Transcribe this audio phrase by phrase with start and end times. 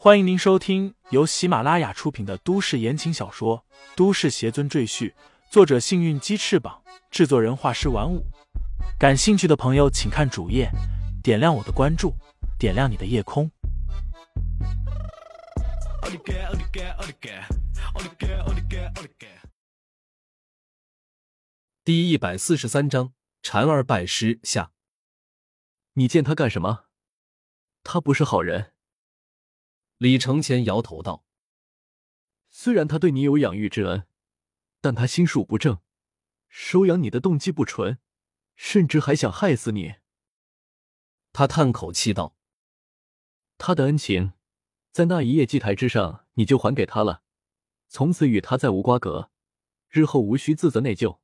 [0.00, 3.64] 欢迎您收听由喜马拉雅出品的都市言情小说
[3.96, 5.10] 《都市邪尊赘婿》，
[5.50, 8.24] 作者：幸运鸡翅膀，制作人：画师玩五。
[8.96, 10.70] 感兴趣的朋友，请看主页，
[11.20, 12.14] 点亮我的关注，
[12.60, 13.50] 点亮你的夜空。
[21.82, 23.12] 第一百四十三章：
[23.42, 24.70] 蝉儿拜师下。
[25.94, 26.84] 你见他干什么？
[27.82, 28.74] 他不是好人。
[29.98, 31.24] 李承前摇头道
[32.50, 34.06] ：“虽然他对你有养育之恩，
[34.80, 35.80] 但他心术不正，
[36.48, 37.98] 收养你的动机不纯，
[38.54, 39.96] 甚至还想害死你。”
[41.32, 42.36] 他叹口气道
[43.58, 44.34] ：“他的恩情，
[44.92, 47.24] 在那一夜祭台之上，你就还给他了，
[47.88, 49.32] 从此与他再无瓜葛，
[49.88, 51.18] 日后无需自责内疚。”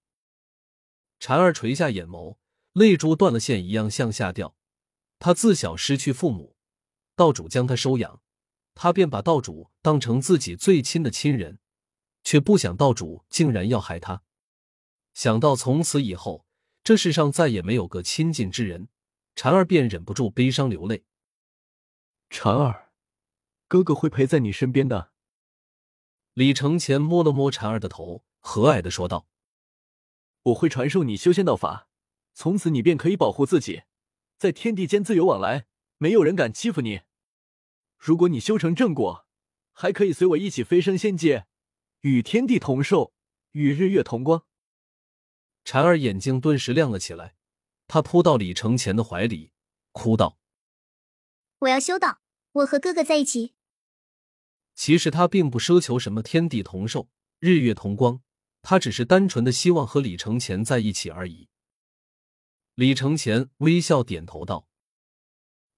[1.21, 2.39] 婵儿垂下眼眸，
[2.73, 4.57] 泪珠断了线一样向下掉。
[5.21, 6.57] 他自小失去父母，
[7.15, 8.21] 道主将他收养。
[8.75, 11.59] 他便把道主当成自己最亲的亲人，
[12.23, 14.23] 却不想道主竟然要害他。
[15.13, 16.45] 想到从此以后
[16.83, 18.89] 这世上再也没有个亲近之人，
[19.37, 21.05] 婵儿便忍不住悲伤流泪。
[22.31, 22.91] 婵儿，
[23.69, 25.13] 哥哥会陪在你身边的。
[26.33, 29.29] 李承前摸了摸婵儿的头，和蔼的说道
[30.43, 31.89] ：“我会传授你修仙道法，
[32.35, 33.85] 从此你便可以保护自己，
[34.37, 35.67] 在天地间自由往来，
[35.99, 37.03] 没有人敢欺负你。”
[38.05, 39.27] 如果你修成正果，
[39.73, 41.47] 还可以随我一起飞升仙界，
[42.03, 43.15] 与天地同寿，
[43.53, 44.45] 与日月同光。
[45.65, 47.35] 蝉儿眼睛顿时亮了起来，
[47.87, 49.53] 他扑到李承前的怀里，
[49.93, 50.39] 哭道
[51.61, 52.21] ：“我要修道，
[52.53, 53.55] 我和哥哥在一起。”
[54.77, 58.21] 其实他并不奢求什么天地同寿、日月同光，
[58.61, 61.49] 他只是单纯的希望和李承前在一起而已。
[62.75, 64.69] 李承前微笑点头道：“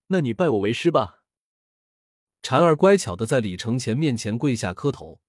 [0.08, 1.22] 那你拜我为师吧。”
[2.48, 5.20] 蝉儿乖巧的在李承前面前跪下磕头，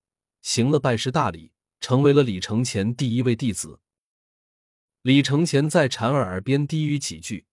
[0.43, 3.79] 行了拜师大礼，成为了李承前第一位弟子。
[5.01, 7.47] 李承前在蝉儿耳边低语几句，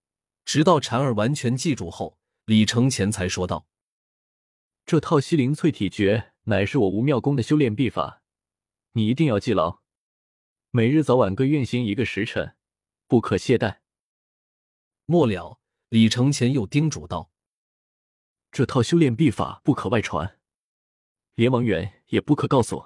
[0.45, 3.65] 直到蝉儿完全记住后，李承前才说道
[4.85, 8.21] ：“这套西灵淬体诀乃是我无妙功的修炼秘法，
[8.91, 9.79] 你一定要记牢，
[10.69, 12.55] 每日早晚各运行一个时辰，
[13.07, 13.77] 不可懈怠。”
[15.07, 15.59] 末了，
[15.89, 17.31] 李承前又叮嘱道。
[18.55, 20.39] 这套修炼秘法不可外传，
[21.33, 22.85] 连王源也不可告诉。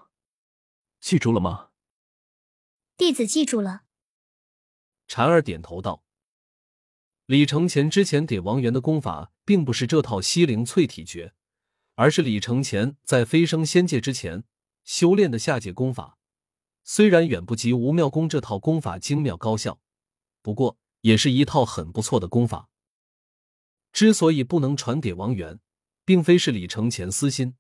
[1.00, 1.69] 记住了吗？
[2.97, 3.84] 弟子记住了。
[5.07, 6.03] 蝉儿点头道
[7.28, 11.35] ：“李承前之前给王源的功法，并不是这套西灵淬体诀，
[11.94, 14.46] 而是李承前在飞升仙界之前
[14.84, 16.18] 修炼的下界功法。
[16.84, 19.80] 虽然远不及无妙功这套功法精妙高效，
[20.41, 22.69] 不过也是一套很不错的功法。”
[23.91, 25.59] 之所以不能传给王源，
[26.05, 27.55] 并非是李承前私心，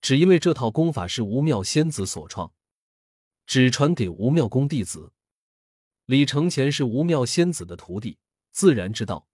[0.00, 2.52] 只因为这套功法是吴妙仙子所创，
[3.46, 5.12] 只传给吴妙宫弟子。
[6.06, 8.18] 李承前是吴妙仙子的徒弟，
[8.50, 9.28] 自然知道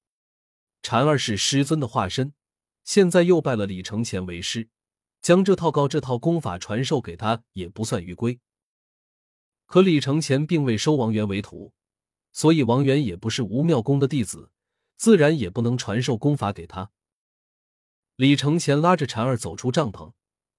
[0.83, 2.35] 禅儿是师尊的化身，
[2.83, 4.69] 现在又拜了李承前为师，
[5.23, 8.41] 将这套高这套功法传授给他，也不算于归。
[9.67, 11.73] 可李承前并未收王源为徒，
[12.33, 14.51] 所以王源也不是吴妙宫的弟子。
[14.97, 16.91] 自然也不能传授功法给他。
[18.17, 20.13] 李承前拉着婵儿走出帐篷，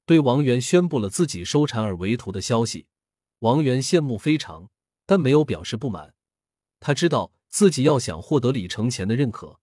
[0.06, 2.88] 对王源宣布了自己收婵儿为徒的消息。
[3.40, 4.70] 王源羡慕非常，
[5.06, 6.14] 但没有表示不满。
[6.80, 9.60] 他知道自己要想获得李承前的认可，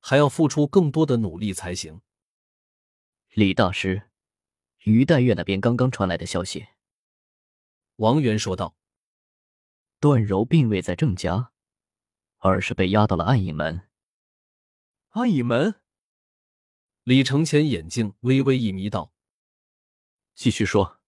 [0.00, 2.00] 还要付出更多的努力才行。
[3.32, 4.10] 李大师，
[4.84, 6.66] 于黛月那边刚刚传来的消息。
[7.96, 8.76] 王源说道
[10.00, 11.50] ：“段柔并未在郑家，
[12.38, 13.82] 而是被押到了暗影门。”
[15.14, 15.80] 暗影门，
[17.04, 19.12] 李承前眼睛微微一眯，道
[20.34, 21.00] ：“继续说。”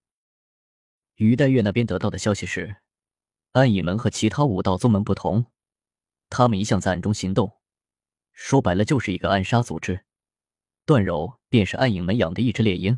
[1.15, 2.77] 于黛月那边得到的消息是，
[3.51, 5.47] 暗影门和其他武道宗门不同，
[6.29, 7.59] 他们一向在暗中行动，
[8.31, 10.05] 说白了就是一个暗杀组织。
[10.85, 12.97] 段柔便是暗影门养的一只猎鹰。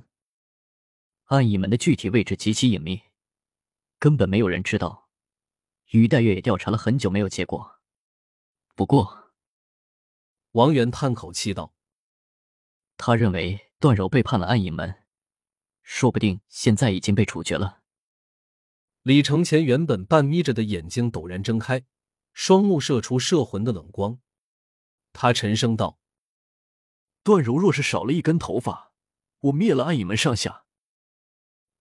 [1.24, 3.02] 暗影门的具体位置极其隐秘，
[3.98, 5.10] 根本没有人知道。
[5.88, 7.80] 于黛月也调查了很久，没有结果。
[8.76, 9.19] 不过。
[10.54, 11.76] 王源叹口气道
[12.98, 15.04] ：“他认为段柔背叛了暗影门，
[15.84, 17.84] 说不定现在已经被处决了。”
[19.04, 21.86] 李承前原本半眯着的眼睛陡然睁开，
[22.34, 24.20] 双目射出摄魂的冷光。
[25.14, 26.00] 他沉声道
[27.24, 28.92] ：“段柔若是少了一根头发，
[29.42, 30.66] 我灭了暗影门上下。”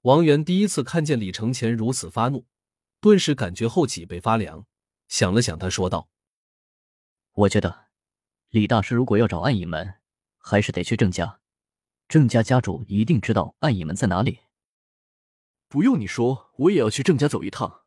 [0.03, 2.47] 王源第一次看见李承前如此发怒，
[3.01, 4.67] 顿时感觉后脊背发凉。
[5.09, 6.11] 想了想，他说道
[7.33, 7.88] ：“我觉得。”
[8.51, 10.01] 李大师如果要找暗影门，
[10.39, 11.41] 还是得去郑家。
[12.09, 14.41] 郑家家主一定知道暗影门在哪里。
[15.69, 17.85] 不用你说，我也要去郑家走一趟。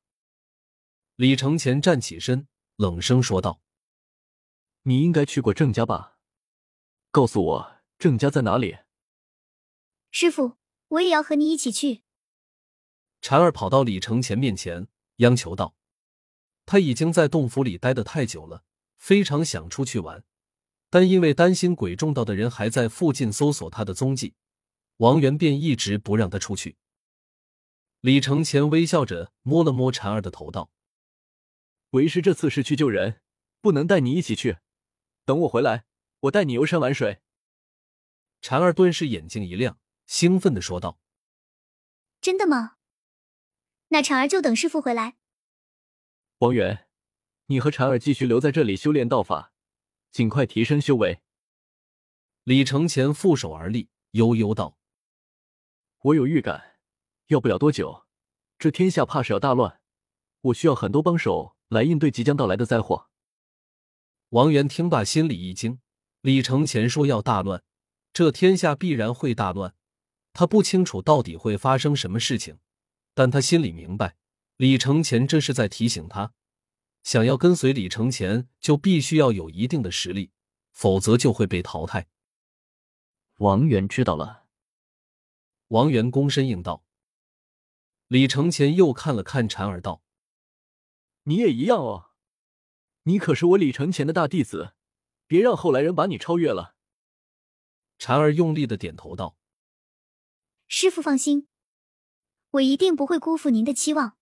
[1.16, 3.64] 李承前站起身，冷声说道
[4.84, 6.20] ：“你应该去过郑家吧？
[7.10, 8.78] 告诉我郑家在哪里。”
[10.12, 10.58] 师傅，
[10.90, 12.04] 我也要和你一起去。
[13.20, 14.88] 婵儿跑到李承前面前，
[15.18, 15.76] 央求道
[16.68, 18.64] ：“他已经在洞府里待得太久了，
[18.98, 20.24] 非常想出去玩。”
[20.92, 24.36] 但因为担心鬼众道的人还在附近搜索他的踪迹，
[24.98, 26.76] 王源便一直不让他出去。
[28.02, 30.70] 李承前微笑着摸了摸婵儿的头，道
[31.92, 33.22] ：“为师这次是去救人，
[33.62, 34.58] 不能带你一起去。
[35.24, 35.86] 等我回来，
[36.20, 37.22] 我带你游山玩水。”
[38.44, 41.00] 婵儿顿时眼睛一亮，兴奋的说道
[42.20, 42.76] ：“真的吗？
[43.88, 45.16] 那婵儿就等师傅回来。”
[46.40, 46.90] 王源，
[47.46, 49.51] 你和婵儿继续留在这里修炼道法。
[50.12, 51.22] 尽快提升修为。
[52.44, 54.78] 李承前负手而立，悠悠道
[56.02, 56.78] ：“我有预感，
[57.28, 58.06] 要不了多久，
[58.58, 59.80] 这天下怕是要大乱。
[60.42, 63.10] 我需要很多帮手来应对即将到来的灾祸。”
[64.30, 65.80] 王源听罢，心里一惊。
[66.22, 67.64] 李承前说要大乱，
[68.14, 69.76] 这天下必然会大乱。
[70.34, 72.60] 他不清楚到底会发生什么事情，
[73.14, 74.16] 但他心里明白，
[74.58, 76.34] 李承前这是在提醒他。
[77.04, 80.32] 想要跟随李承前，就必须要有一定的实力，
[80.72, 82.08] 否则就会被淘汰。
[83.38, 84.46] 王源知道了。
[85.70, 86.86] 王源躬身应道。
[88.08, 90.04] 李承前又看了看婵儿，道
[91.24, 92.12] ：“你也一样哦，
[93.04, 94.74] 你可是我李承前的大弟子，
[95.28, 96.76] 别让后来人把你超越了。”
[97.98, 99.38] 婵儿用力的点头道
[100.68, 101.48] ：“师傅放心，
[102.52, 104.18] 我一定不会辜负您的期望。”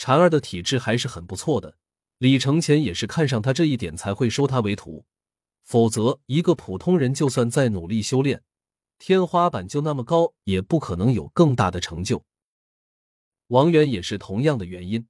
[0.00, 1.76] 婵儿的体质还是很不错的，
[2.16, 5.04] 李承前也是看上他这一点才会收他为徒，
[5.62, 8.42] 否则一个普通人就算再努力修炼，
[8.98, 12.24] 天花板就那么高，也不可能有更大的成就。
[13.48, 15.06] 王源也是同样的原因，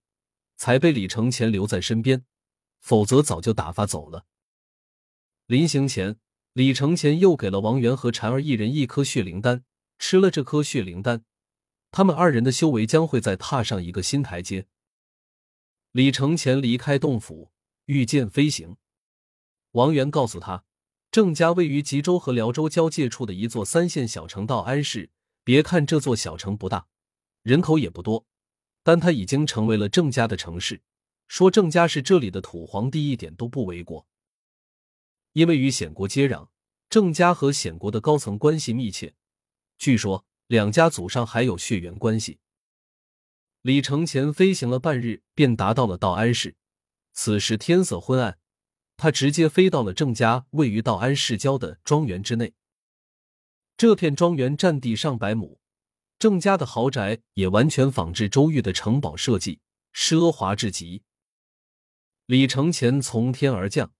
[0.56, 2.24] 才被李承前留在身边，
[2.80, 4.24] 否则早就打发走了。
[5.46, 6.16] 临行前，
[6.52, 9.62] 李承前又给了王源和婵儿一人一颗血灵丹，
[10.00, 11.22] 吃了这颗血灵丹，
[11.92, 14.66] 他们二人的修为将会再踏上一个新台阶。
[15.92, 17.50] 李承前离开洞府，
[17.86, 18.76] 御剑飞行。
[19.72, 20.62] 王源告诉他，
[21.10, 25.10] 郑家位于吉州和辽州交界处的一座三线小城道安市。
[25.42, 26.86] 别看这座小城不大，
[27.42, 28.24] 人口也不多，
[28.84, 30.80] 但它已经成为了郑家的城市。
[31.26, 34.06] 说郑家是这里的土皇帝，一点都不为过。
[35.32, 36.50] 因为与显国接壤，
[36.88, 39.14] 郑家和显国的高层关系密切，
[39.76, 42.38] 据说两家祖上还有血缘关系。
[43.62, 46.56] 李承前飞行了半日，便达到了道安市。
[47.12, 48.38] 此时天色昏暗，
[48.96, 52.54] 他直接飞到了郑家位于道安市郊的庄园之内。
[53.76, 55.60] 这片庄园占地上百亩，
[56.18, 59.60] 郑家的豪宅也完全仿制周玉的城堡设计，
[59.92, 61.02] 奢华至极。
[62.24, 63.92] 李承前从天而降，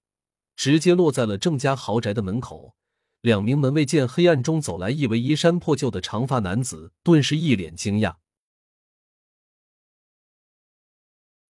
[0.57, 2.75] 直接落在了郑家豪宅的门口。
[3.21, 8.17] 两名门卫见黑暗中走来一位衣衫破旧的长发男子，顿时一脸惊讶。